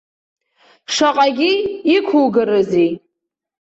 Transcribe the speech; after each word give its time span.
Шаҟагьы 0.93 1.51
ықәугарызеи. 1.95 2.91